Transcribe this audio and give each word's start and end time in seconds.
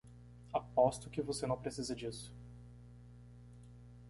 Aposto 0.51 1.11
que 1.11 1.21
você 1.21 1.45
não 1.45 1.55
precisa 1.61 1.95
disso. 1.95 2.33